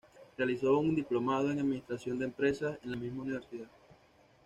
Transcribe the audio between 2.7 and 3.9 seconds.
en la misma universidad.